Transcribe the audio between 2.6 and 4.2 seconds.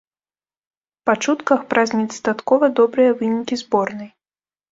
добрыя вынікі зборнай.